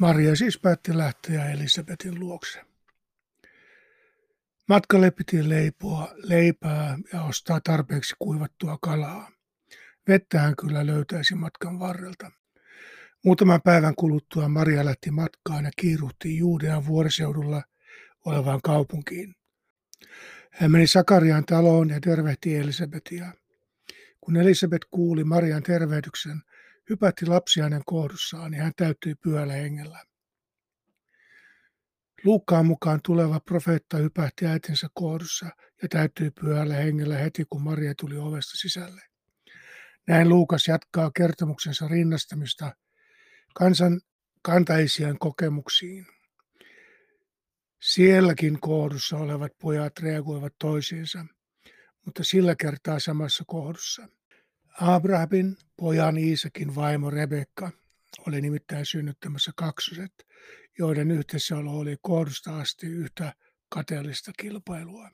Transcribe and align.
Maria 0.00 0.36
siis 0.36 0.58
päätti 0.58 0.98
lähteä 0.98 1.50
Elisabetin 1.50 2.20
luokse. 2.20 2.60
Matkalle 4.68 5.10
piti 5.10 5.48
leipoa 5.48 6.14
leipää 6.16 6.98
ja 7.12 7.22
ostaa 7.22 7.60
tarpeeksi 7.60 8.14
kuivattua 8.18 8.78
kalaa. 8.82 9.30
Vettä 10.08 10.38
hän 10.40 10.56
kyllä 10.56 10.86
löytäisi 10.86 11.34
matkan 11.34 11.78
varrelta. 11.78 12.30
Muutaman 13.24 13.62
päivän 13.62 13.94
kuluttua 13.94 14.48
Maria 14.48 14.84
lähti 14.84 15.10
matkaan 15.10 15.64
ja 15.64 15.70
kiiruhti 15.76 16.36
Juudean 16.36 16.86
vuoriseudulla 16.86 17.62
olevaan 18.24 18.60
kaupunkiin. 18.62 19.34
Hän 20.50 20.70
meni 20.70 20.86
Sakarian 20.86 21.44
taloon 21.44 21.88
ja 21.88 22.00
tervehti 22.00 22.56
Elisabetia. 22.56 23.32
Kun 24.20 24.36
Elisabet 24.36 24.84
kuuli 24.90 25.24
Marian 25.24 25.62
tervehdyksen, 25.62 26.42
hypätti 26.90 27.26
lapsi 27.26 27.60
hänen 27.60 27.82
kohdussaan 27.86 28.54
ja 28.54 28.62
hän 28.62 28.72
täyttyi 28.76 29.14
pyöllä 29.14 29.52
hengellä. 29.52 30.04
Luukkaan 32.24 32.66
mukaan 32.66 33.00
tuleva 33.04 33.40
profeetta 33.40 33.96
hypähti 33.96 34.46
äitinsä 34.46 34.88
kohdussa 34.94 35.46
ja 35.82 35.88
täyttyi 35.88 36.30
pyöllä 36.30 36.74
hengellä 36.74 37.18
heti, 37.18 37.44
kun 37.50 37.62
Maria 37.62 37.94
tuli 37.94 38.16
ovesta 38.16 38.56
sisälle. 38.56 39.02
Näin 40.08 40.28
Luukas 40.28 40.68
jatkaa 40.68 41.10
kertomuksensa 41.10 41.88
rinnastamista 41.88 42.74
kansan 43.54 44.00
kantaisian 44.42 45.18
kokemuksiin. 45.18 46.06
Sielläkin 47.82 48.60
kohdussa 48.60 49.16
olevat 49.16 49.52
pojat 49.58 49.98
reagoivat 49.98 50.52
toisiinsa, 50.58 51.26
mutta 52.04 52.24
sillä 52.24 52.54
kertaa 52.56 52.98
samassa 52.98 53.44
kohdussa. 53.46 54.08
Abrahamin 54.80 55.56
pojan 55.76 56.18
Iisakin 56.18 56.74
vaimo 56.74 57.10
Rebekka 57.10 57.70
oli 58.26 58.40
nimittäin 58.40 58.86
synnyttämässä 58.86 59.52
kaksoset, 59.56 60.12
joiden 60.78 61.10
yhteisöolo 61.10 61.70
oli 61.70 61.96
kohdusta 62.02 62.60
asti 62.60 62.86
yhtä 62.86 63.34
kateellista 63.68 64.32
kilpailua. 64.38 65.10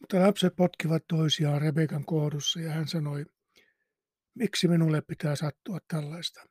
Mutta 0.00 0.20
lapset 0.20 0.56
potkivat 0.56 1.04
toisiaan 1.08 1.62
Rebekan 1.62 2.04
kohdussa 2.04 2.60
ja 2.60 2.70
hän 2.70 2.88
sanoi, 2.88 3.24
miksi 4.34 4.68
minulle 4.68 5.02
pitää 5.02 5.36
sattua 5.36 5.78
tällaista. 5.88 6.44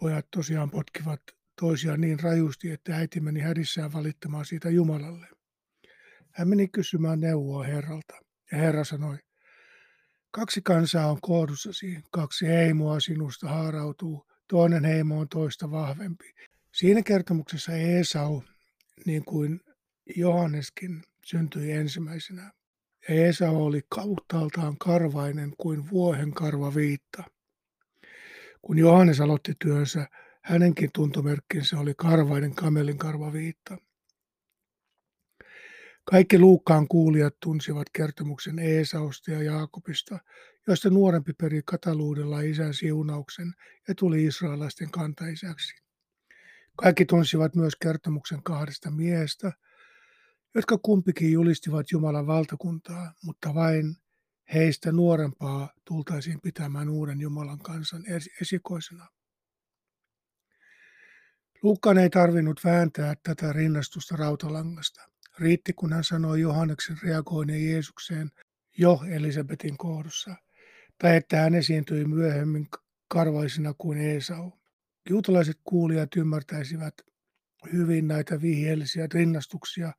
Pojat 0.00 0.26
tosiaan 0.30 0.70
potkivat 0.70 1.20
toisiaan 1.60 2.00
niin 2.00 2.20
rajusti, 2.20 2.70
että 2.70 2.96
äiti 2.96 3.20
meni 3.20 3.40
hädissään 3.40 3.92
valittamaan 3.92 4.44
siitä 4.44 4.70
Jumalalle. 4.70 5.28
Hän 6.30 6.48
meni 6.48 6.68
kysymään 6.68 7.20
neuvoa 7.20 7.64
Herralta, 7.64 8.14
ja 8.52 8.58
Herra 8.58 8.84
sanoi, 8.84 9.18
kaksi 10.30 10.62
kansaa 10.62 11.10
on 11.10 11.20
kohdussasi, 11.20 11.98
kaksi 12.10 12.46
heimoa 12.46 13.00
sinusta 13.00 13.48
haarautuu, 13.48 14.26
toinen 14.48 14.84
heimo 14.84 15.20
on 15.20 15.28
toista 15.28 15.70
vahvempi. 15.70 16.34
Siinä 16.74 17.02
kertomuksessa 17.02 17.72
Esau, 17.72 18.42
niin 19.06 19.24
kuin 19.24 19.60
Johanneskin, 20.16 21.02
syntyi 21.24 21.72
ensimmäisenä. 21.72 22.52
Ja 23.08 23.14
Esau 23.14 23.64
oli 23.64 23.80
kauttaaltaan 23.88 24.78
karvainen 24.78 25.54
kuin 25.58 25.90
vuohen 25.90 26.32
karva 26.32 26.74
viitta. 26.74 27.24
Kun 28.62 28.78
Johannes 28.78 29.20
aloitti 29.20 29.52
työnsä, 29.64 30.06
hänenkin 30.42 30.90
tuntomerkkinsä 30.94 31.78
oli 31.78 31.94
karvainen 31.96 32.54
kamelin 32.54 32.98
karvaviitta. 32.98 33.76
Kaikki 36.10 36.38
Luukkaan 36.38 36.88
kuulijat 36.88 37.36
tunsivat 37.40 37.86
kertomuksen 37.92 38.58
Eesausta 38.58 39.30
ja 39.30 39.42
Jaakobista, 39.42 40.18
joista 40.66 40.90
nuorempi 40.90 41.32
peri 41.32 41.62
kataluudella 41.64 42.40
isän 42.40 42.74
siunauksen 42.74 43.52
ja 43.88 43.94
tuli 43.94 44.24
israelaisten 44.24 44.90
kantaisäksi. 44.90 45.74
Kaikki 46.76 47.04
tunsivat 47.04 47.54
myös 47.54 47.76
kertomuksen 47.76 48.42
kahdesta 48.42 48.90
miehestä, 48.90 49.52
jotka 50.54 50.78
kumpikin 50.78 51.32
julistivat 51.32 51.86
Jumalan 51.92 52.26
valtakuntaa, 52.26 53.14
mutta 53.22 53.54
vain 53.54 53.96
heistä 54.54 54.92
nuorempaa 54.92 55.70
tultaisiin 55.84 56.40
pitämään 56.40 56.88
uuden 56.88 57.20
Jumalan 57.20 57.58
kansan 57.58 58.02
esikoisena. 58.40 59.08
Luukkaan 61.62 61.98
ei 61.98 62.10
tarvinnut 62.10 62.60
vääntää 62.64 63.14
tätä 63.22 63.52
rinnastusta 63.52 64.16
rautalangasta. 64.16 65.09
Riitti, 65.40 65.72
kun 65.72 65.92
hän 65.92 66.04
sanoi 66.04 66.40
Johanneksen 66.40 66.96
reagoineen 67.02 67.66
Jeesukseen 67.70 68.30
jo 68.78 69.00
Elisabetin 69.10 69.76
kohdussa, 69.78 70.36
tai 70.98 71.16
että 71.16 71.36
hän 71.36 71.54
esiintyi 71.54 72.04
myöhemmin 72.04 72.68
karvaisena 73.08 73.74
kuin 73.78 73.98
Esau. 73.98 74.50
Juutalaiset 75.10 75.56
kuulijat 75.64 76.16
ymmärtäisivät 76.16 76.94
hyvin 77.72 78.08
näitä 78.08 78.42
vihjeellisiä 78.42 79.06
rinnastuksia 79.14 79.92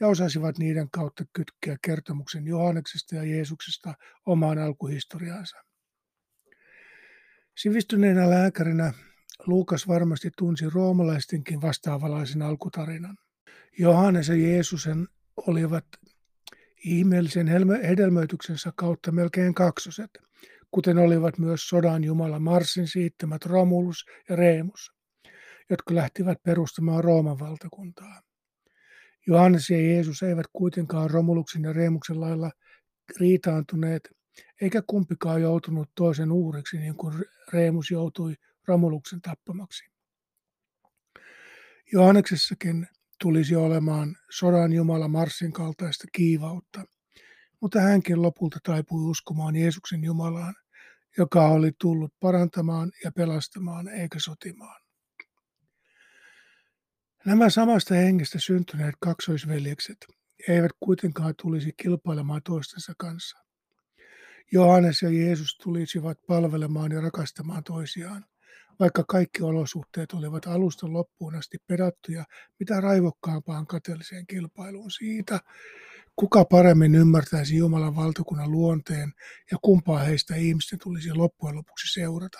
ja 0.00 0.06
osasivat 0.06 0.58
niiden 0.58 0.90
kautta 0.90 1.24
kytkeä 1.32 1.76
kertomuksen 1.84 2.46
Johanneksesta 2.46 3.14
ja 3.14 3.24
Jeesuksesta 3.24 3.94
omaan 4.26 4.58
alkuhistoriaansa. 4.58 5.56
Sivistyneenä 7.58 8.30
lääkärinä 8.30 8.92
Luukas 9.46 9.88
varmasti 9.88 10.30
tunsi 10.38 10.70
roomalaistenkin 10.70 11.62
vastaavalaisen 11.62 12.42
alkutarinan. 12.42 13.16
Johannes 13.78 14.28
ja 14.28 14.34
Jeesusen 14.34 15.08
olivat 15.36 15.84
ihmeellisen 16.84 17.48
hedelmöityksensä 17.88 18.72
kautta 18.76 19.12
melkein 19.12 19.54
kaksoset, 19.54 20.10
kuten 20.70 20.98
olivat 20.98 21.38
myös 21.38 21.68
sodan 21.68 22.04
jumala 22.04 22.38
Marsin 22.38 22.88
siittämät 22.88 23.46
Romulus 23.46 24.04
ja 24.28 24.36
Reemus, 24.36 24.92
jotka 25.70 25.94
lähtivät 25.94 26.42
perustamaan 26.42 27.04
Rooman 27.04 27.38
valtakuntaa. 27.38 28.22
Johannes 29.26 29.70
ja 29.70 29.80
Jeesus 29.80 30.22
eivät 30.22 30.46
kuitenkaan 30.52 31.10
Romuluksen 31.10 31.62
ja 31.62 31.72
Reemuksen 31.72 32.20
lailla 32.20 32.50
riitaantuneet, 33.20 34.10
eikä 34.60 34.82
kumpikaan 34.86 35.42
joutunut 35.42 35.90
toisen 35.94 36.32
uhriksi 36.32 36.78
niin 36.78 36.96
kuin 36.96 37.14
Reemus 37.52 37.90
joutui 37.90 38.34
Romuluksen 38.68 39.20
tappamaksi. 39.20 39.84
Johanneksessakin 41.92 42.88
tulisi 43.22 43.56
olemaan 43.56 44.16
sodan 44.30 44.72
Jumala 44.72 45.08
Marsin 45.08 45.52
kaltaista 45.52 46.04
kiivautta, 46.12 46.84
mutta 47.60 47.80
hänkin 47.80 48.22
lopulta 48.22 48.58
taipui 48.62 49.10
uskomaan 49.10 49.56
Jeesuksen 49.56 50.04
Jumalaan, 50.04 50.54
joka 51.18 51.48
oli 51.48 51.72
tullut 51.80 52.14
parantamaan 52.20 52.92
ja 53.04 53.12
pelastamaan 53.12 53.88
eikä 53.88 54.18
sotimaan. 54.20 54.82
Nämä 57.26 57.50
samasta 57.50 57.94
hengestä 57.94 58.38
syntyneet 58.38 58.94
kaksoisveljekset 59.00 59.96
eivät 60.48 60.72
kuitenkaan 60.80 61.34
tulisi 61.42 61.72
kilpailemaan 61.76 62.42
toistensa 62.44 62.92
kanssa. 62.98 63.38
Johannes 64.52 65.02
ja 65.02 65.10
Jeesus 65.10 65.58
tulisivat 65.62 66.18
palvelemaan 66.26 66.92
ja 66.92 67.00
rakastamaan 67.00 67.64
toisiaan 67.64 68.24
vaikka 68.80 69.04
kaikki 69.08 69.42
olosuhteet 69.42 70.12
olivat 70.12 70.46
alusta 70.46 70.92
loppuun 70.92 71.34
asti 71.34 71.58
pedattuja 71.66 72.24
mitä 72.58 72.80
raivokkaampaan 72.80 73.66
kateelliseen 73.66 74.26
kilpailuun 74.26 74.90
siitä, 74.90 75.40
kuka 76.16 76.44
paremmin 76.44 76.94
ymmärtäisi 76.94 77.56
Jumalan 77.56 77.96
valtakunnan 77.96 78.50
luonteen 78.50 79.12
ja 79.50 79.58
kumpaa 79.62 79.98
heistä 79.98 80.36
ihmisten 80.36 80.78
tulisi 80.78 81.12
loppujen 81.12 81.56
lopuksi 81.56 81.92
seurata. 81.92 82.38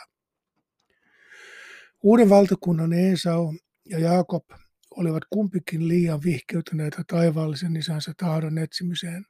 Uuden 2.03 2.29
valtakunnan 2.29 2.93
Esau 2.93 3.55
ja 3.85 3.99
Jaakob 3.99 4.45
olivat 4.91 5.23
kumpikin 5.31 5.89
liian 5.89 6.23
vihkeytyneitä 6.25 7.05
taivaallisen 7.07 7.77
isänsä 7.77 8.13
tahdon 8.17 8.59
etsimiseen, 8.59 9.25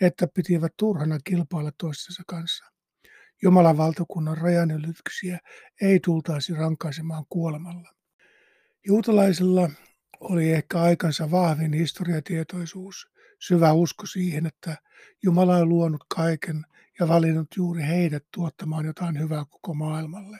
että 0.00 0.26
pitivät 0.34 0.72
turhana 0.76 1.18
kilpailla 1.24 1.72
toistensa 1.78 2.22
kanssa. 2.26 2.77
Jumalan 3.42 3.76
valtakunnan 3.76 4.38
rajanylityksiä 4.38 5.38
ei 5.80 6.00
tultaisi 6.00 6.54
rankaisemaan 6.54 7.24
kuolemalla. 7.28 7.94
Juutalaisilla 8.86 9.70
oli 10.20 10.52
ehkä 10.52 10.80
aikansa 10.82 11.30
vahvin 11.30 11.72
historiatietoisuus, 11.72 13.08
syvä 13.38 13.72
usko 13.72 14.06
siihen, 14.06 14.46
että 14.46 14.76
Jumala 15.22 15.56
on 15.56 15.68
luonut 15.68 16.04
kaiken 16.14 16.64
ja 17.00 17.08
valinnut 17.08 17.48
juuri 17.56 17.82
heidät 17.82 18.24
tuottamaan 18.34 18.84
jotain 18.86 19.18
hyvää 19.18 19.44
koko 19.50 19.74
maailmalle. 19.74 20.38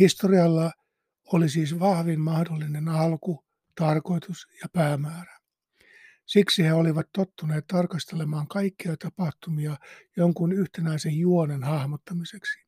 Historialla 0.00 0.72
oli 1.32 1.48
siis 1.48 1.78
vahvin 1.78 2.20
mahdollinen 2.20 2.88
alku, 2.88 3.44
tarkoitus 3.74 4.46
ja 4.62 4.68
päämäärä. 4.72 5.37
Siksi 6.28 6.64
he 6.64 6.72
olivat 6.72 7.08
tottuneet 7.12 7.66
tarkastelemaan 7.66 8.48
kaikkia 8.48 8.96
tapahtumia 8.96 9.76
jonkun 10.16 10.52
yhtenäisen 10.52 11.18
juonen 11.18 11.62
hahmottamiseksi. 11.62 12.58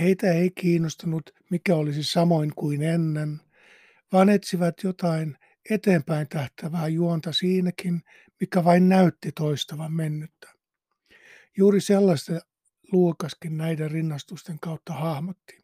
Heitä 0.00 0.32
ei 0.32 0.50
kiinnostanut, 0.50 1.30
mikä 1.50 1.74
olisi 1.74 2.02
samoin 2.04 2.54
kuin 2.54 2.82
ennen, 2.82 3.40
vaan 4.12 4.28
etsivät 4.28 4.74
jotain 4.84 5.36
eteenpäin 5.70 6.28
tähtävää 6.28 6.88
juonta 6.88 7.32
siinäkin, 7.32 8.02
mikä 8.40 8.64
vain 8.64 8.88
näytti 8.88 9.32
toistavan 9.32 9.92
mennyttä. 9.92 10.48
Juuri 11.56 11.80
sellaista 11.80 12.32
Luukaskin 12.92 13.56
näiden 13.56 13.90
rinnastusten 13.90 14.60
kautta 14.60 14.92
hahmotti. 14.92 15.60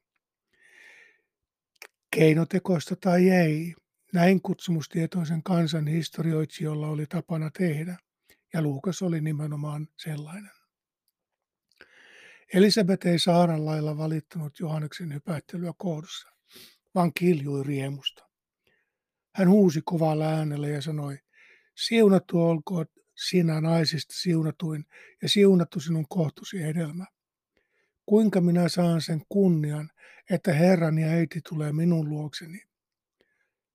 keinotekoista 2.16 2.96
tai 2.96 3.28
ei, 3.28 3.74
näin 4.12 4.42
kutsumustietoisen 4.42 5.42
kansan 5.42 5.86
historioitsijoilla 5.86 6.88
oli 6.88 7.06
tapana 7.06 7.50
tehdä, 7.50 7.96
ja 8.54 8.62
Luukas 8.62 9.02
oli 9.02 9.20
nimenomaan 9.20 9.88
sellainen. 9.96 10.50
Elisabeth 12.54 13.06
ei 13.06 13.18
Saaran 13.18 13.66
lailla 13.66 13.98
valittanut 13.98 14.60
Johanneksen 14.60 15.14
hypättelyä 15.14 15.72
kohdussa, 15.78 16.28
vaan 16.94 17.12
kiljui 17.12 17.64
riemusta. 17.64 18.28
Hän 19.34 19.48
huusi 19.48 19.82
kovalla 19.84 20.28
äänellä 20.28 20.68
ja 20.68 20.82
sanoi, 20.82 21.18
siunattu 21.74 22.42
olkoon 22.42 22.86
sinä 23.28 23.60
naisista 23.60 24.14
siunatuin 24.14 24.84
ja 25.22 25.28
siunattu 25.28 25.80
sinun 25.80 26.08
kohtusi 26.08 26.62
hedelmä. 26.62 27.06
Kuinka 28.06 28.40
minä 28.40 28.68
saan 28.68 29.00
sen 29.00 29.22
kunnian, 29.28 29.90
että 30.30 30.52
Herrani 30.52 31.04
äiti 31.04 31.40
tulee 31.48 31.72
minun 31.72 32.08
luokseni? 32.08 32.65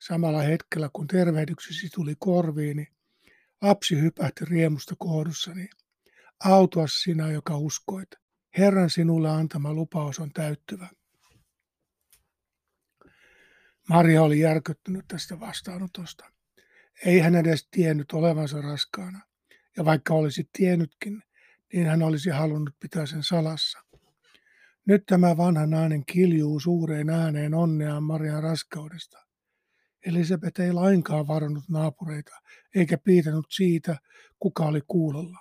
Samalla 0.01 0.41
hetkellä, 0.41 0.89
kun 0.93 1.07
tervehdyksesi 1.07 1.89
tuli 1.89 2.15
korviini, 2.19 2.87
lapsi 3.61 4.01
hypähti 4.01 4.45
riemusta 4.45 4.95
kohdussani. 4.97 5.69
Autua 6.45 6.85
sinä, 6.87 7.31
joka 7.31 7.57
uskoit. 7.57 8.09
Herran 8.57 8.89
sinulle 8.89 9.29
antama 9.29 9.73
lupaus 9.73 10.19
on 10.19 10.31
täyttyvä. 10.33 10.89
Maria 13.89 14.23
oli 14.23 14.39
järkyttynyt 14.39 15.05
tästä 15.07 15.39
vastaanotosta. 15.39 16.25
Ei 17.05 17.19
hän 17.19 17.35
edes 17.35 17.67
tiennyt 17.71 18.11
olevansa 18.11 18.61
raskaana, 18.61 19.21
ja 19.77 19.85
vaikka 19.85 20.13
olisi 20.13 20.49
tiennytkin, 20.57 21.23
niin 21.73 21.87
hän 21.87 22.03
olisi 22.03 22.29
halunnut 22.29 22.75
pitää 22.79 23.05
sen 23.05 23.23
salassa. 23.23 23.79
Nyt 24.85 25.05
tämä 25.05 25.37
vanha 25.37 25.65
nainen 25.65 26.05
kiljuu 26.05 26.59
suureen 26.59 27.09
ääneen 27.09 27.53
onneaan 27.53 28.03
Marian 28.03 28.43
raskaudesta. 28.43 29.30
Elisabeth 30.05 30.61
ei 30.61 30.71
lainkaan 30.73 31.27
varannut 31.27 31.63
naapureita, 31.69 32.35
eikä 32.75 32.97
piitannut 32.97 33.47
siitä, 33.49 33.97
kuka 34.39 34.65
oli 34.65 34.81
kuulolla. 34.87 35.39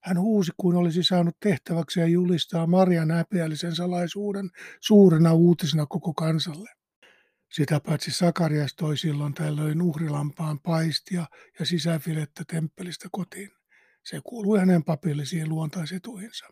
Hän 0.00 0.20
huusi 0.20 0.52
kuin 0.56 0.76
olisi 0.76 1.02
saanut 1.02 1.36
tehtäväksi 1.40 2.00
ja 2.00 2.06
julistaa 2.06 2.66
Marian 2.66 3.10
häpeällisen 3.10 3.74
salaisuuden 3.74 4.50
suurena 4.80 5.32
uutisena 5.32 5.86
koko 5.86 6.14
kansalle. 6.14 6.70
Sitä 7.52 7.80
paitsi 7.80 8.10
Sakarias 8.10 8.74
toi 8.74 8.96
silloin 8.96 9.34
tällöin 9.34 9.82
uhrilampaan 9.82 10.60
paistia 10.60 11.26
ja 11.58 11.66
sisäfilettä 11.66 12.44
temppelistä 12.50 13.08
kotiin. 13.12 13.50
Se 14.04 14.20
kuului 14.24 14.58
hänen 14.58 14.84
papillisiin 14.84 15.48
luontaisetuihinsa. 15.48 16.46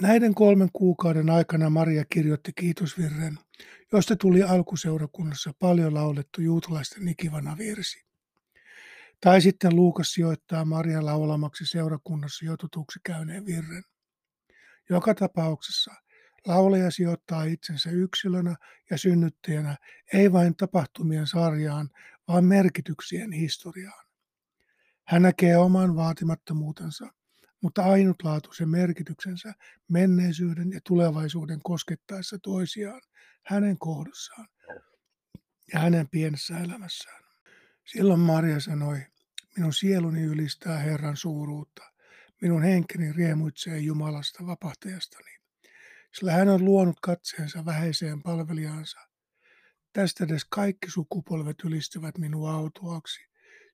Näiden 0.00 0.34
kolmen 0.34 0.68
kuukauden 0.72 1.30
aikana 1.30 1.70
Maria 1.70 2.04
kirjoitti 2.12 2.52
kiitosvirren, 2.52 3.38
josta 3.92 4.16
tuli 4.16 4.42
alkuseurakunnassa 4.42 5.52
paljon 5.58 5.94
laulettu 5.94 6.40
juutalaisten 6.40 7.08
ikivana 7.08 7.58
virsi. 7.58 8.04
Tai 9.20 9.40
sitten 9.40 9.76
Luukas 9.76 10.12
sijoittaa 10.12 10.64
Maria 10.64 11.04
laulamaksi 11.04 11.66
seurakunnassa 11.66 12.44
jo 12.44 12.56
tutuksi 12.56 13.00
käyneen 13.02 13.46
virren. 13.46 13.84
Joka 14.90 15.14
tapauksessa 15.14 15.94
laulaja 16.46 16.90
sijoittaa 16.90 17.44
itsensä 17.44 17.90
yksilönä 17.90 18.56
ja 18.90 18.98
synnyttäjänä 18.98 19.76
ei 20.12 20.32
vain 20.32 20.56
tapahtumien 20.56 21.26
sarjaan, 21.26 21.90
vaan 22.28 22.44
merkityksien 22.44 23.32
historiaan. 23.32 24.06
Hän 25.04 25.22
näkee 25.22 25.56
oman 25.56 25.96
vaatimattomuutensa, 25.96 27.08
mutta 27.64 27.84
ainutlaatuisen 27.84 28.68
merkityksensä 28.68 29.54
menneisyyden 29.88 30.72
ja 30.72 30.80
tulevaisuuden 30.86 31.60
koskettaessa 31.62 32.38
toisiaan 32.38 33.02
hänen 33.46 33.78
kohdassaan 33.78 34.48
ja 35.72 35.78
hänen 35.80 36.08
pienessä 36.08 36.58
elämässään. 36.58 37.24
Silloin 37.84 38.20
Maria 38.20 38.60
sanoi, 38.60 39.02
minun 39.56 39.72
sieluni 39.72 40.22
ylistää 40.22 40.78
Herran 40.78 41.16
suuruutta, 41.16 41.82
minun 42.42 42.62
henkeni 42.62 43.12
riemuitsee 43.12 43.78
Jumalasta 43.78 44.46
vapahtajastani, 44.46 45.30
sillä 46.18 46.32
hän 46.32 46.48
on 46.48 46.64
luonut 46.64 47.00
katseensa 47.00 47.64
vähäiseen 47.64 48.22
palvelijaansa. 48.22 48.98
Tästä 49.92 50.24
edes 50.24 50.44
kaikki 50.44 50.90
sukupolvet 50.90 51.56
ylistävät 51.64 52.18
minua 52.18 52.52
autuaksi, 52.52 53.20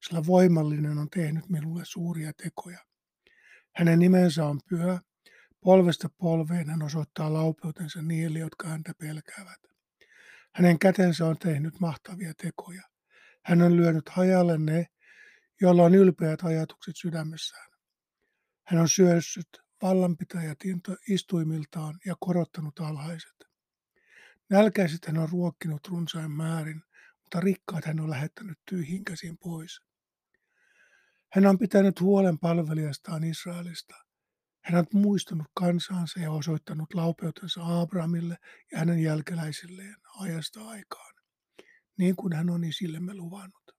sillä 0.06 0.26
voimallinen 0.26 0.98
on 0.98 1.10
tehnyt 1.10 1.48
minulle 1.48 1.82
suuria 1.84 2.32
tekoja. 2.32 2.89
Hänen 3.76 3.98
nimensä 3.98 4.46
on 4.46 4.60
pyhä, 4.68 5.00
polvesta 5.60 6.08
polveen 6.18 6.70
hän 6.70 6.82
osoittaa 6.82 7.32
laupeutensa 7.32 8.02
niille, 8.02 8.38
jotka 8.38 8.68
häntä 8.68 8.92
pelkäävät. 8.98 9.60
Hänen 10.54 10.78
kätensä 10.78 11.26
on 11.26 11.38
tehnyt 11.38 11.80
mahtavia 11.80 12.32
tekoja. 12.34 12.82
Hän 13.44 13.62
on 13.62 13.76
lyönyt 13.76 14.08
hajalle 14.08 14.58
ne, 14.58 14.86
joilla 15.60 15.82
on 15.82 15.94
ylpeät 15.94 16.42
ajatukset 16.42 16.94
sydämessään. 16.96 17.70
Hän 18.66 18.80
on 18.80 18.88
syössyt 18.88 19.48
vallanpitäjät 19.82 20.58
istuimiltaan 21.08 21.98
ja 22.06 22.14
korottanut 22.20 22.80
alhaiset. 22.80 23.34
Nälkäiset 24.50 25.06
hän 25.06 25.18
on 25.18 25.28
ruokkinut 25.28 25.88
runsain 25.88 26.30
määrin, 26.30 26.82
mutta 27.22 27.40
rikkaat 27.40 27.84
hän 27.84 28.00
on 28.00 28.10
lähettänyt 28.10 28.58
tyhjin 28.70 29.04
käsin 29.04 29.38
pois. 29.38 29.80
Hän 31.32 31.46
on 31.46 31.58
pitänyt 31.58 32.00
huolen 32.00 32.38
palvelijastaan 32.38 33.24
Israelista. 33.24 33.94
Hän 34.60 34.78
on 34.78 34.86
muistanut 35.00 35.46
kansaansa 35.54 36.20
ja 36.20 36.30
osoittanut 36.30 36.94
laupeutensa 36.94 37.80
Abrahamille 37.80 38.36
ja 38.72 38.78
hänen 38.78 39.02
jälkeläisilleen 39.02 39.96
ajasta 40.20 40.68
aikaan, 40.68 41.14
niin 41.98 42.16
kuin 42.16 42.32
hän 42.32 42.50
on 42.50 42.64
isillemme 42.64 43.14
luvannut. 43.14 43.76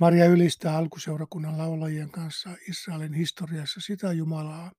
Maria 0.00 0.26
ylistää 0.26 0.76
alkuseurakunnan 0.76 1.58
laulajien 1.58 2.10
kanssa 2.10 2.50
Israelin 2.68 3.14
historiassa 3.14 3.80
sitä 3.80 4.12
Jumalaa, 4.12 4.72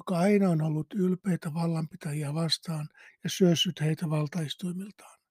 joka 0.00 0.18
aina 0.18 0.50
on 0.50 0.62
ollut 0.62 0.86
ylpeitä 0.94 1.54
vallanpitäjiä 1.54 2.34
vastaan 2.34 2.88
ja 3.24 3.30
syössyt 3.30 3.80
heitä 3.80 4.10
valtaistuimiltaan. 4.10 5.23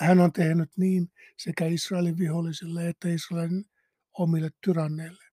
Hän 0.00 0.20
on 0.20 0.32
tehnyt 0.32 0.70
niin 0.76 1.12
sekä 1.36 1.66
Israelin 1.66 2.18
vihollisille 2.18 2.88
että 2.88 3.08
Israelin 3.08 3.64
omille 4.12 4.50
tyranneille. 4.64 5.24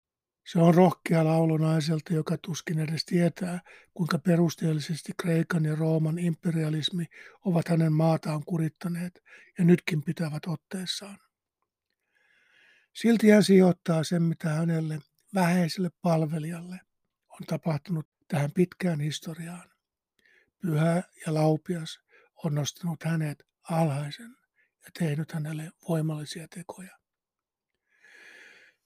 Se 0.53 0.59
on 0.59 0.75
rohkea 0.75 1.25
laulu 1.25 1.57
naiselta, 1.57 2.15
joka 2.15 2.37
tuskin 2.39 2.79
edes 2.79 3.05
tietää, 3.05 3.61
kuinka 3.95 4.19
perusteellisesti 4.19 5.13
Kreikan 5.23 5.65
ja 5.65 5.75
Rooman 5.75 6.19
imperialismi 6.19 7.07
ovat 7.45 7.69
hänen 7.69 7.93
maataan 7.93 8.45
kurittaneet 8.45 9.23
ja 9.59 9.65
nytkin 9.65 10.03
pitävät 10.03 10.47
otteessaan. 10.47 11.19
Silti 12.93 13.31
hän 13.31 13.45
sijoittaa 13.45 14.05
sen, 14.05 14.23
mitä 14.23 14.49
hänelle 14.49 14.99
vähäiselle 15.35 15.91
palvelijalle 16.03 16.81
on 17.29 17.47
tapahtunut 17.47 18.07
tähän 18.29 18.53
pitkään 18.53 19.01
historiaan. 19.01 19.71
Pyhä 20.61 21.03
ja 21.27 21.35
laupias 21.35 22.01
on 22.45 22.55
nostanut 22.55 23.05
hänet 23.05 23.47
alhaisen 23.71 24.37
ja 24.85 24.91
tehnyt 24.99 25.33
hänelle 25.33 25.71
voimallisia 25.89 26.49
tekoja. 26.49 26.99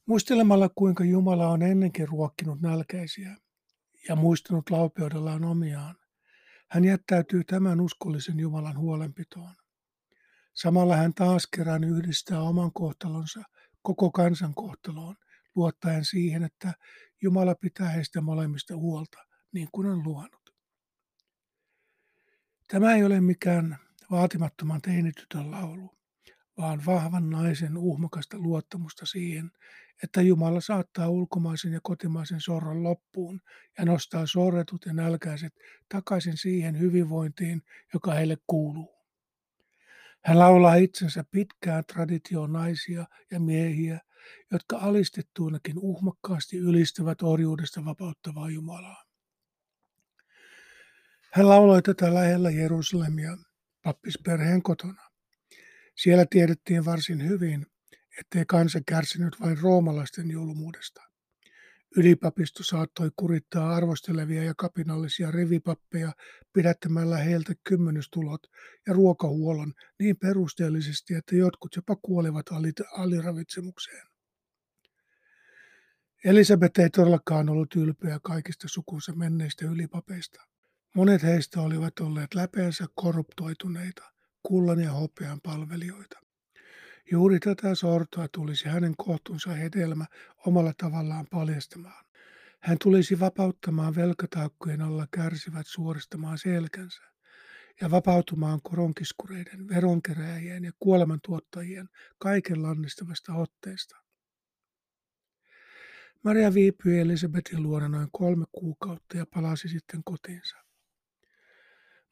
Muistelemalla, 0.06 0.68
kuinka 0.68 1.04
Jumala 1.04 1.48
on 1.48 1.62
ennenkin 1.62 2.08
ruokkinut 2.08 2.60
nälkäisiä 2.60 3.36
ja 4.08 4.16
muistanut 4.16 4.70
laupeudellaan 4.70 5.44
omiaan, 5.44 5.96
hän 6.70 6.84
jättäytyy 6.84 7.44
tämän 7.44 7.80
uskollisen 7.80 8.40
Jumalan 8.40 8.78
huolenpitoon. 8.78 9.54
Samalla 10.54 10.96
hän 10.96 11.14
taas 11.14 11.46
kerran 11.46 11.84
yhdistää 11.84 12.40
oman 12.40 12.72
kohtalonsa 12.72 13.42
koko 13.82 14.10
kansan 14.10 14.54
kohtaloon, 14.54 15.16
luottaen 15.54 16.04
siihen, 16.04 16.44
että 16.44 16.74
Jumala 17.22 17.54
pitää 17.54 17.88
heistä 17.88 18.20
molemmista 18.20 18.76
huolta, 18.76 19.18
niin 19.52 19.68
kuin 19.72 19.86
on 19.86 20.02
luvannut. 20.04 20.54
Tämä 22.68 22.94
ei 22.94 23.04
ole 23.04 23.20
mikään 23.20 23.85
vaatimattoman 24.10 24.80
teinitytön 24.82 25.50
laulu, 25.50 25.98
vaan 26.58 26.82
vahvan 26.86 27.30
naisen 27.30 27.78
uhmakasta 27.78 28.38
luottamusta 28.38 29.06
siihen, 29.06 29.50
että 30.02 30.22
Jumala 30.22 30.60
saattaa 30.60 31.08
ulkomaisen 31.08 31.72
ja 31.72 31.80
kotimaisen 31.82 32.40
sorron 32.40 32.82
loppuun 32.82 33.40
ja 33.78 33.84
nostaa 33.84 34.26
sorretut 34.26 34.86
ja 34.86 34.92
nälkäiset 34.92 35.52
takaisin 35.88 36.36
siihen 36.36 36.78
hyvinvointiin, 36.78 37.62
joka 37.94 38.14
heille 38.14 38.36
kuuluu. 38.46 38.96
Hän 40.24 40.38
laulaa 40.38 40.74
itsensä 40.74 41.24
pitkään 41.30 41.84
traditioon 41.92 42.52
naisia 42.52 43.04
ja 43.30 43.40
miehiä, 43.40 44.00
jotka 44.52 44.78
alistettuinakin 44.78 45.78
uhmakkaasti 45.78 46.56
ylistävät 46.56 47.22
orjuudesta 47.22 47.84
vapauttavaa 47.84 48.50
Jumalaa. 48.50 49.04
Hän 51.32 51.48
lauloi 51.48 51.82
tätä 51.82 52.14
lähellä 52.14 52.50
Jerusalemia 52.50 53.36
pappisperheen 53.86 54.62
kotona. 54.62 55.10
Siellä 55.94 56.26
tiedettiin 56.30 56.84
varsin 56.84 57.28
hyvin, 57.28 57.66
ettei 58.20 58.44
kansa 58.44 58.80
kärsinyt 58.86 59.40
vain 59.40 59.58
roomalaisten 59.58 60.30
julmuudesta. 60.30 61.02
Ylipapisto 61.96 62.62
saattoi 62.62 63.10
kurittaa 63.16 63.74
arvostelevia 63.74 64.44
ja 64.44 64.54
kapinallisia 64.56 65.30
rivipappeja 65.30 66.12
pidättämällä 66.52 67.16
heiltä 67.16 67.52
kymmenystulot 67.64 68.40
ja 68.86 68.92
ruokahuollon 68.92 69.72
niin 69.98 70.16
perusteellisesti, 70.16 71.14
että 71.14 71.36
jotkut 71.36 71.76
jopa 71.76 71.96
kuolivat 71.96 72.46
aliravitsemukseen. 72.92 74.06
Elisabeth 76.24 76.80
ei 76.80 76.90
todellakaan 76.90 77.48
ollut 77.48 77.74
ylpeä 77.74 78.18
kaikista 78.22 78.68
sukunsa 78.68 79.12
menneistä 79.12 79.66
ylipapeista. 79.66 80.55
Monet 80.96 81.22
heistä 81.22 81.60
olivat 81.60 82.00
olleet 82.00 82.34
läpeensä 82.34 82.86
korruptoituneita, 82.94 84.12
kullan 84.42 84.80
ja 84.80 84.92
hopean 84.92 85.40
palvelijoita. 85.40 86.18
Juuri 87.10 87.38
tätä 87.38 87.74
sortoa 87.74 88.28
tulisi 88.32 88.68
hänen 88.68 88.94
kohtunsa 88.96 89.50
hedelmä 89.50 90.06
omalla 90.46 90.72
tavallaan 90.82 91.26
paljastamaan. 91.30 92.04
Hän 92.60 92.76
tulisi 92.82 93.20
vapauttamaan 93.20 93.94
velkataakkojen 93.94 94.82
alla 94.82 95.06
kärsivät 95.10 95.66
suoristamaan 95.66 96.38
selkänsä 96.38 97.02
ja 97.80 97.90
vapautumaan 97.90 98.60
koronkiskureiden, 98.62 99.68
veronkeräjien 99.68 100.64
ja 100.64 100.72
kuolemantuottajien 100.78 101.88
kaiken 102.18 102.62
lannistavasta 102.62 103.34
otteesta. 103.34 103.96
Maria 106.22 106.54
viipyi 106.54 106.98
Elisabetin 107.00 107.62
luona 107.62 107.88
noin 107.88 108.08
kolme 108.12 108.44
kuukautta 108.52 109.16
ja 109.16 109.26
palasi 109.34 109.68
sitten 109.68 110.04
kotiinsa. 110.04 110.65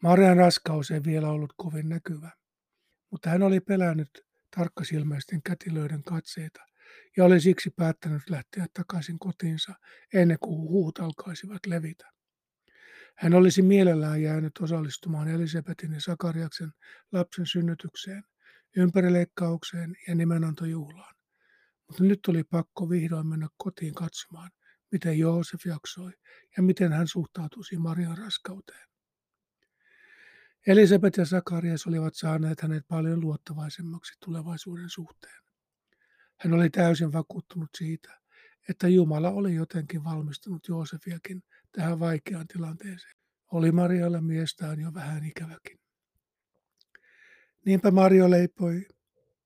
Marian 0.05 0.37
raskaus 0.37 0.91
ei 0.91 1.05
vielä 1.05 1.31
ollut 1.31 1.53
kovin 1.57 1.89
näkyvä, 1.89 2.31
mutta 3.11 3.31
hän 3.31 3.43
oli 3.43 3.61
pelännyt 3.61 4.25
tarkkasilmäisten 4.57 5.43
kätilöiden 5.43 6.03
katseita 6.03 6.61
ja 7.17 7.25
oli 7.25 7.41
siksi 7.41 7.71
päättänyt 7.71 8.31
lähteä 8.31 8.67
takaisin 8.75 9.19
kotiinsa 9.19 9.75
ennen 10.15 10.39
kuin 10.41 10.61
huut 10.61 10.99
alkaisivat 10.99 11.67
levitä. 11.67 12.11
Hän 13.17 13.35
olisi 13.35 13.63
mielellään 13.63 14.23
jäänyt 14.23 14.53
osallistumaan 14.61 15.29
Elisabetin 15.29 15.93
ja 15.93 16.01
Sakariaksen 16.01 16.73
lapsen 17.13 17.47
synnytykseen, 17.47 18.25
ympärileikkaukseen 18.77 19.97
ja 20.09 20.15
nimenantojuhlaan. 20.15 21.15
Mutta 21.89 22.05
nyt 22.05 22.21
oli 22.29 22.45
pakko 22.45 22.91
vihdoin 22.91 23.27
mennä 23.27 23.49
kotiin 23.57 23.95
katsomaan, 23.95 24.51
miten 24.93 25.19
Joosef 25.19 25.67
jaksoi 25.67 26.13
ja 26.57 26.63
miten 26.63 26.93
hän 26.93 27.09
suhtautuisi 27.09 27.77
Marian 27.77 28.19
raskauteen. 28.19 28.94
Elisabeth 30.67 31.19
ja 31.19 31.27
Sakarias 31.27 31.87
olivat 31.87 32.15
saaneet 32.15 32.61
hänet 32.61 32.85
paljon 32.89 33.21
luottavaisemmaksi 33.21 34.13
tulevaisuuden 34.25 34.91
suhteen. 34.91 35.43
Hän 36.41 36.53
oli 36.53 36.71
täysin 36.71 37.13
vakuuttunut 37.13 37.71
siitä, 37.79 38.21
että 38.69 38.89
Jumala 38.89 39.31
oli 39.31 39.55
jotenkin 39.55 40.05
valmistunut 40.05 40.69
Joosefiakin 40.69 41.43
tähän 41.73 42.01
vaikeaan 42.01 42.47
tilanteeseen. 42.47 43.15
Oli 43.53 43.73
Marialla 43.73 44.21
miestään 44.21 44.81
jo 44.81 44.95
vähän 44.95 45.25
ikäväkin. 45.25 45.81
Niinpä 47.67 47.91
Mario 47.91 48.31
leipoi 48.31 48.87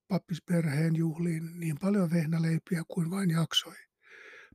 pappisperheen 0.08 0.96
juhliin 0.96 1.60
niin 1.60 1.76
paljon 1.80 2.10
vehnäleipiä 2.10 2.82
kuin 2.88 3.10
vain 3.10 3.30
jaksoi. 3.30 3.76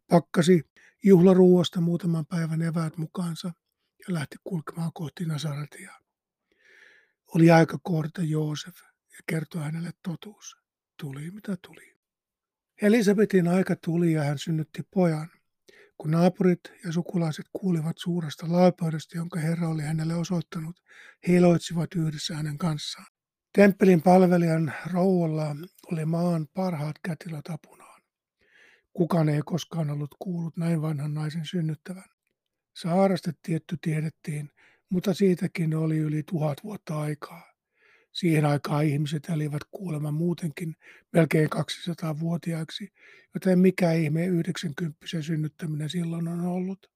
Pakkasi 0.09 0.61
juhlaruuasta 1.03 1.81
muutaman 1.81 2.25
päivän 2.25 2.61
eväät 2.61 2.97
mukaansa 2.97 3.51
ja 4.07 4.13
lähti 4.13 4.35
kulkemaan 4.43 4.91
kohti 4.93 5.25
Nasaretia. 5.25 6.02
Oli 7.35 7.51
aika 7.51 7.77
kohdata 7.83 8.21
Joosef 8.21 8.75
ja 9.11 9.19
kertoa 9.27 9.61
hänelle 9.61 9.91
totuus. 10.03 10.57
Tuli 10.99 11.31
mitä 11.31 11.57
tuli. 11.67 11.95
Elisabetin 12.81 13.47
aika 13.47 13.75
tuli 13.75 14.13
ja 14.13 14.23
hän 14.23 14.37
synnytti 14.37 14.83
pojan. 14.93 15.29
Kun 15.97 16.11
naapurit 16.11 16.59
ja 16.85 16.91
sukulaiset 16.91 17.45
kuulivat 17.53 17.97
suuresta 17.97 18.51
laapaudesta, 18.51 19.17
jonka 19.17 19.39
Herra 19.39 19.69
oli 19.69 19.81
hänelle 19.81 20.15
osoittanut, 20.15 20.83
he 21.27 21.33
iloitsivat 21.33 21.89
yhdessä 21.95 22.35
hänen 22.35 22.57
kanssaan. 22.57 23.07
Temppelin 23.53 24.01
palvelijan 24.01 24.73
rouvalla 24.93 25.55
oli 25.91 26.05
maan 26.05 26.47
parhaat 26.53 26.95
kätilöt 27.03 27.47
apunaan. 27.49 28.01
Kukaan 28.93 29.29
ei 29.29 29.41
koskaan 29.45 29.89
ollut 29.89 30.15
kuullut 30.19 30.57
näin 30.57 30.81
vanhan 30.81 31.13
naisen 31.13 31.45
synnyttävän. 31.45 32.09
Saarasta 32.73 33.31
tietty 33.41 33.77
tiedettiin, 33.81 34.51
mutta 34.89 35.13
siitäkin 35.13 35.75
oli 35.75 35.97
yli 35.97 36.23
tuhat 36.23 36.63
vuotta 36.63 36.99
aikaa. 36.99 37.53
Siihen 38.11 38.45
aikaan 38.45 38.85
ihmiset 38.85 39.29
elivät 39.29 39.61
kuulemma 39.71 40.11
muutenkin 40.11 40.75
melkein 41.13 41.49
200-vuotiaiksi, 41.55 42.93
joten 43.33 43.59
mikä 43.59 43.91
ihme 43.91 44.25
90 44.25 44.97
synnyttäminen 45.21 45.89
silloin 45.89 46.27
on 46.27 46.41
ollut. 46.41 46.91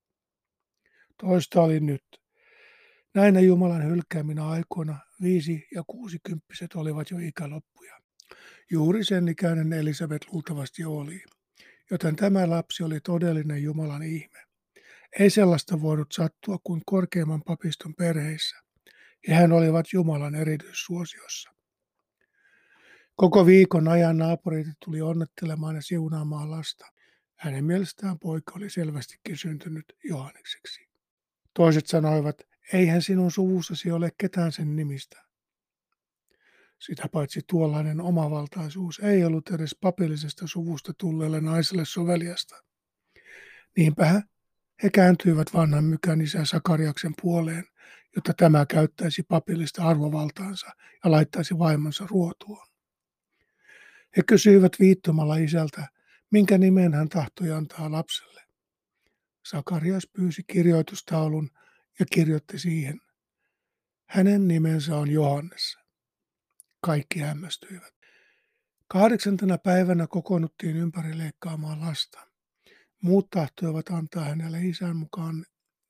Toista 1.21 1.61
oli 1.61 1.79
nyt. 1.79 2.03
Näinä 3.13 3.39
Jumalan 3.39 3.85
hylkääminä 3.85 4.47
aikoina 4.47 4.99
viisi- 5.21 5.67
ja 5.75 5.83
kuusikymppiset 5.87 6.75
olivat 6.75 7.11
jo 7.11 7.17
ikäloppuja. 7.19 8.01
Juuri 8.71 9.03
sen 9.03 9.27
ikäinen 9.27 9.73
Elisabeth 9.73 10.33
luultavasti 10.33 10.85
oli, 10.85 11.23
joten 11.91 12.15
tämä 12.15 12.49
lapsi 12.49 12.83
oli 12.83 12.99
todellinen 12.99 13.63
Jumalan 13.63 14.03
ihme. 14.03 14.46
Ei 15.19 15.29
sellaista 15.29 15.81
voinut 15.81 16.11
sattua 16.11 16.57
kuin 16.63 16.81
korkeimman 16.85 17.43
papiston 17.43 17.95
perheissä, 17.95 18.57
ja 19.27 19.35
hän 19.35 19.51
olivat 19.51 19.85
Jumalan 19.93 20.35
erityissuosiossa. 20.35 21.49
Koko 23.15 23.45
viikon 23.45 23.87
ajan 23.87 24.17
naapurit 24.17 24.67
tuli 24.85 25.01
onnettelemaan 25.01 25.75
ja 25.75 25.81
siunaamaan 25.81 26.51
lasta. 26.51 26.85
Hänen 27.35 27.65
mielestään 27.65 28.19
poika 28.19 28.53
oli 28.55 28.69
selvästikin 28.69 29.37
syntynyt 29.37 29.85
Johannekseksi. 30.03 30.87
Toiset 31.53 31.87
sanoivat, 31.87 32.41
eihän 32.73 33.01
sinun 33.01 33.31
suvussasi 33.31 33.91
ole 33.91 34.11
ketään 34.17 34.51
sen 34.51 34.75
nimistä. 34.75 35.23
Sitä 36.79 37.07
paitsi 37.11 37.41
tuollainen 37.49 38.01
omavaltaisuus 38.01 38.99
ei 38.99 39.23
ollut 39.25 39.49
edes 39.49 39.75
papillisesta 39.81 40.47
suvusta 40.47 40.93
tulleelle 40.97 41.41
naiselle 41.41 41.85
soveliasta. 41.85 42.63
Niinpä 43.77 44.21
he 44.83 44.89
kääntyivät 44.89 45.53
vanhan 45.53 45.83
mykän 45.83 46.21
isä 46.21 46.45
Sakariaksen 46.45 47.13
puoleen, 47.21 47.65
jotta 48.15 48.33
tämä 48.33 48.65
käyttäisi 48.65 49.23
papillista 49.23 49.83
arvovaltaansa 49.83 50.67
ja 51.03 51.11
laittaisi 51.11 51.59
vaimonsa 51.59 52.07
ruotuun. 52.09 52.67
He 54.17 54.23
kysyivät 54.27 54.71
viittomalla 54.79 55.35
isältä, 55.35 55.87
minkä 56.31 56.57
nimen 56.57 56.93
hän 56.93 57.09
tahtoi 57.09 57.51
antaa 57.51 57.91
lapselle. 57.91 58.41
Sakarias 59.45 60.07
pyysi 60.13 60.43
kirjoitustaulun 60.43 61.49
ja 61.99 62.05
kirjoitti 62.11 62.59
siihen. 62.59 63.01
Hänen 64.09 64.47
nimensä 64.47 64.97
on 64.97 65.11
Johannes. 65.11 65.77
Kaikki 66.81 67.19
hämmästyivät. 67.19 67.93
Kahdeksantena 68.87 69.57
päivänä 69.57 70.07
kokoonnuttiin 70.07 70.77
ympäri 70.77 71.17
leikkaamaan 71.17 71.81
lasta. 71.81 72.26
Muut 73.01 73.29
tahtoivat 73.29 73.89
antaa 73.89 74.23
hänelle 74.23 74.65
isän 74.65 74.95
mukaan 74.95 75.45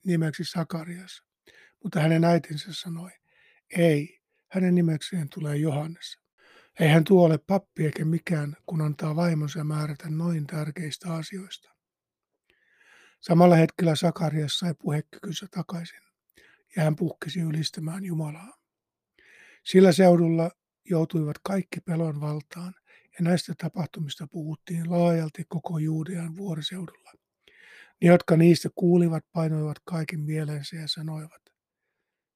nimeksi 0.06 0.44
Sakarias, 0.44 1.24
mutta 1.84 2.00
hänen 2.00 2.24
äitinsä 2.24 2.70
sanoi, 2.72 3.12
ei, 3.78 4.20
hänen 4.52 4.76
nimekseen 4.76 5.30
tulee 5.30 5.56
Johannes. 5.58 6.18
Ei 6.80 6.88
hän 6.88 7.04
tuo 7.04 7.26
ole 7.26 7.38
pappi 7.38 7.86
eikä 7.86 8.06
mikään, 8.06 8.56
kun 8.66 8.82
antaa 8.82 9.16
vaimonsa 9.16 9.64
määrätä 9.64 10.10
noin 10.10 10.48
tärkeistä 10.48 11.14
asioista. 11.14 11.70
Samalla 13.20 13.56
hetkellä 13.56 13.96
Sakarias 13.96 14.60
sai 14.60 14.74
puhekykynsä 14.82 15.48
takaisin, 15.52 16.02
ja 16.76 16.84
hän 16.84 16.96
puhkesi 16.96 17.40
ylistämään 17.40 18.04
Jumalaa. 18.06 18.58
Sillä 19.64 19.92
seudulla 19.92 20.52
joutuivat 20.90 21.38
kaikki 21.44 21.82
pelon 21.82 22.22
valtaan, 22.22 22.74
ja 23.20 23.24
näistä 23.24 23.54
tapahtumista 23.58 24.28
puhuttiin 24.28 24.92
laajalti 24.92 25.44
koko 25.48 25.78
Juudean 25.78 26.36
vuoriseudulla. 26.36 27.12
Ne, 28.02 28.08
jotka 28.08 28.38
niistä 28.38 28.70
kuulivat, 28.76 29.26
painoivat 29.32 29.78
kaiken 29.86 30.20
mielensä 30.20 30.76
ja 30.76 30.88
sanoivat, 30.88 31.42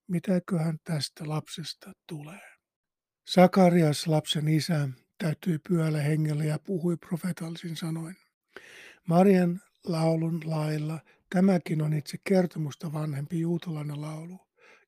mitäköhän 0.07 0.77
tästä 0.83 1.29
lapsesta 1.29 1.91
tulee. 2.07 2.51
Sakarias, 3.27 4.07
lapsen 4.07 4.47
isä, 4.47 4.89
täytyi 5.17 5.59
pyöllä 5.69 6.01
hengellä 6.01 6.43
ja 6.43 6.59
puhui 6.59 6.97
profetallisin 6.97 7.75
sanoin. 7.75 8.15
Marian 9.07 9.61
laulun 9.83 10.41
lailla 10.45 10.99
tämäkin 11.29 11.81
on 11.81 11.93
itse 11.93 12.17
kertomusta 12.23 12.93
vanhempi 12.93 13.39
juutalainen 13.39 14.01
laulu, 14.01 14.39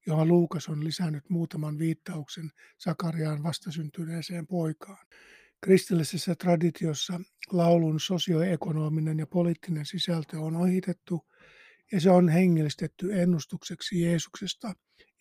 johon 0.07 0.27
Luukas 0.27 0.69
on 0.69 0.83
lisännyt 0.83 1.29
muutaman 1.29 1.79
viittauksen 1.79 2.51
Sakariaan 2.77 3.43
vastasyntyneeseen 3.43 4.47
poikaan. 4.47 5.05
Kristillisessä 5.63 6.35
traditiossa 6.35 7.19
laulun 7.51 7.99
sosioekonominen 7.99 9.19
ja 9.19 9.27
poliittinen 9.27 9.85
sisältö 9.85 10.39
on 10.39 10.55
ohitettu 10.55 11.25
ja 11.91 12.01
se 12.01 12.09
on 12.09 12.29
hengellistetty 12.29 13.21
ennustukseksi 13.21 14.01
Jeesuksesta, 14.01 14.73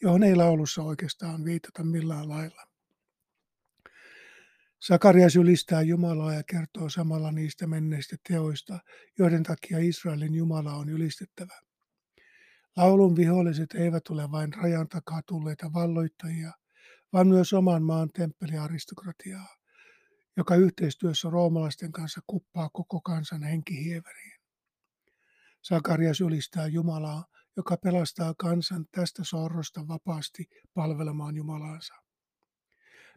johon 0.02 0.22
ei 0.22 0.36
laulussa 0.36 0.82
oikeastaan 0.82 1.44
viitata 1.44 1.84
millään 1.84 2.28
lailla. 2.28 2.62
Sakarias 4.80 5.36
ylistää 5.36 5.82
Jumalaa 5.82 6.34
ja 6.34 6.42
kertoo 6.42 6.88
samalla 6.88 7.32
niistä 7.32 7.66
menneistä 7.66 8.16
teoista, 8.28 8.78
joiden 9.18 9.42
takia 9.42 9.78
Israelin 9.78 10.34
Jumala 10.34 10.74
on 10.74 10.88
ylistettävä. 10.88 11.60
Laulun 12.76 13.16
viholliset 13.16 13.74
eivät 13.74 14.08
ole 14.08 14.30
vain 14.30 14.54
rajan 14.54 14.88
takaa 14.88 15.20
tulleita 15.26 15.72
valloittajia, 15.72 16.52
vaan 17.12 17.28
myös 17.28 17.52
oman 17.52 17.82
maan 17.82 18.10
temppeliaristokratiaa, 18.14 19.61
joka 20.36 20.54
yhteistyössä 20.54 21.30
roomalaisten 21.30 21.92
kanssa 21.92 22.20
kuppaa 22.26 22.70
koko 22.72 23.00
kansan 23.00 23.42
henkihieveriin. 23.42 24.40
Sakarias 25.62 26.20
ylistää 26.20 26.66
Jumalaa, 26.66 27.24
joka 27.56 27.76
pelastaa 27.76 28.34
kansan 28.38 28.86
tästä 28.90 29.24
sorrosta 29.24 29.88
vapaasti 29.88 30.48
palvelemaan 30.74 31.36
Jumalaansa. 31.36 31.94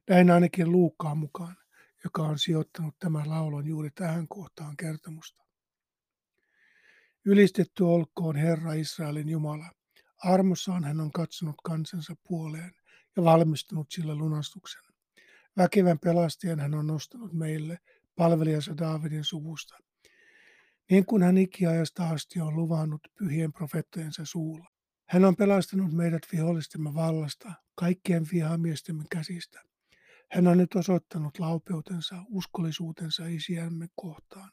Näin 0.09 0.31
ainakin 0.31 0.71
Luukkaan 0.71 1.17
mukaan, 1.17 1.57
joka 2.03 2.21
on 2.21 2.39
sijoittanut 2.39 2.95
tämän 2.99 3.29
laulun 3.29 3.67
juuri 3.67 3.89
tähän 3.95 4.27
kohtaan 4.27 4.77
kertomusta. 4.77 5.43
Ylistetty 7.25 7.83
olkoon 7.83 8.35
Herra 8.35 8.73
Israelin 8.73 9.29
Jumala. 9.29 9.71
Armossaan 10.17 10.83
hän 10.83 10.99
on 10.99 11.11
katsonut 11.11 11.55
kansansa 11.63 12.15
puoleen 12.27 12.71
ja 13.15 13.23
valmistunut 13.23 13.91
sille 13.91 14.15
lunastuksen. 14.15 14.84
Väkevän 15.57 15.99
pelastajan 15.99 16.59
hän 16.59 16.73
on 16.73 16.87
nostanut 16.87 17.33
meille 17.33 17.79
palvelijansa 18.15 18.77
Daavidin 18.77 19.23
suvusta, 19.23 19.77
niin 20.91 21.05
kuin 21.05 21.23
hän 21.23 21.37
ikiajasta 21.37 22.09
asti 22.09 22.39
on 22.39 22.55
luvannut 22.55 23.01
pyhien 23.19 23.53
profettojensa 23.53 24.25
suulla. 24.25 24.69
Hän 25.09 25.25
on 25.25 25.35
pelastanut 25.35 25.93
meidät 25.93 26.21
vihollistemme 26.31 26.93
vallasta, 26.93 27.53
kaikkien 27.75 28.25
vihamiestemme 28.33 29.03
käsistä. 29.11 29.61
Hän 30.31 30.47
on 30.47 30.57
nyt 30.57 30.75
osoittanut 30.75 31.39
laupeutensa, 31.39 32.15
uskollisuutensa 32.27 33.25
isiämme 33.25 33.87
kohtaan. 33.95 34.51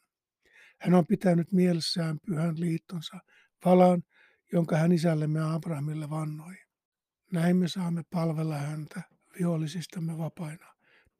Hän 0.81 0.93
on 0.93 1.07
pitänyt 1.07 1.51
mielessään 1.51 2.19
pyhän 2.25 2.59
liittonsa, 2.59 3.19
valan, 3.65 4.03
jonka 4.51 4.77
hän 4.77 4.91
isällemme 4.91 5.53
Abrahamille 5.53 6.09
vannoi. 6.09 6.55
Näin 7.31 7.57
me 7.57 7.67
saamme 7.67 8.03
palvella 8.09 8.57
häntä 8.57 9.01
vihollisistamme 9.39 10.17
vapaina, 10.17 10.72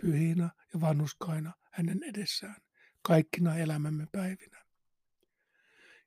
pyhinä 0.03 0.49
ja 0.73 0.81
vanhuskaina 0.81 1.53
hänen 1.71 2.03
edessään, 2.03 2.55
kaikkina 3.01 3.57
elämämme 3.57 4.07
päivinä. 4.11 4.63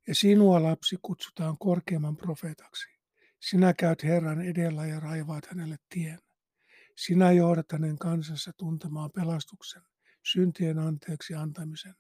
Ja 0.06 0.14
sinua, 0.14 0.62
lapsi, 0.62 0.96
kutsutaan 1.02 1.58
korkeamman 1.58 2.16
profeetaksi. 2.16 2.88
Sinä 3.40 3.74
käyt 3.74 4.02
Herran 4.02 4.40
edellä 4.40 4.86
ja 4.86 5.00
raivaat 5.00 5.46
hänelle 5.46 5.76
tien. 5.88 6.18
Sinä 6.96 7.32
johdat 7.32 7.72
hänen 7.72 7.98
kansansa 7.98 8.52
tuntemaan 8.56 9.10
pelastuksen, 9.10 9.82
syntien 10.22 10.78
anteeksi 10.78 11.34
antamisen. 11.34 11.94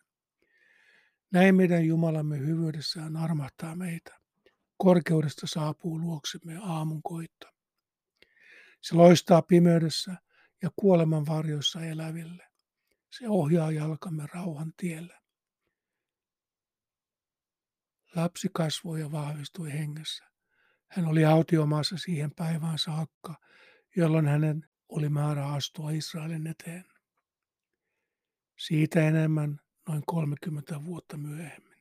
Näin 1.30 1.54
meidän 1.54 1.84
Jumalamme 1.84 2.38
hyvyydessään 2.38 3.16
armahtaa 3.16 3.76
meitä. 3.76 4.20
Korkeudesta 4.76 5.46
saapuu 5.46 6.00
luoksemme 6.00 6.56
aamun 6.62 7.02
koitto. 7.02 7.46
Se 8.80 8.94
loistaa 8.94 9.42
pimeydessä 9.42 10.16
ja 10.62 10.70
kuoleman 10.76 11.26
varjoissa 11.26 11.84
eläville. 11.84 12.46
Se 13.10 13.28
ohjaa 13.28 13.72
jalkamme 13.72 14.26
rauhan 14.34 14.72
tielle. 14.76 15.18
Lapsi 18.14 18.48
kasvoi 18.52 19.00
ja 19.00 19.12
vahvistui 19.12 19.72
hengessä. 19.72 20.24
Hän 20.88 21.06
oli 21.06 21.24
autiomaassa 21.24 21.96
siihen 21.96 22.30
päivään 22.36 22.78
saakka, 22.78 23.34
jolloin 23.96 24.26
hänen 24.26 24.68
oli 24.88 25.08
määrä 25.08 25.46
astua 25.46 25.90
Israelin 25.90 26.46
eteen. 26.46 26.84
Siitä 28.58 29.08
enemmän 29.08 29.60
noin 29.88 30.02
30 30.06 30.84
vuotta 30.84 31.16
myöhemmin. 31.16 31.75